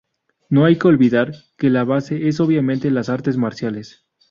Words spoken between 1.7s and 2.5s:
base es